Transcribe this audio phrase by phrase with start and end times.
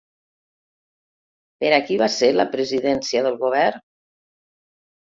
[1.65, 3.89] Per a qui va ser la presidència del govern?